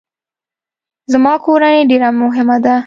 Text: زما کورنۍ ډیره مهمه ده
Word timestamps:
زما 1.11 1.33
کورنۍ 1.45 1.79
ډیره 1.89 2.09
مهمه 2.21 2.57
ده 2.65 2.75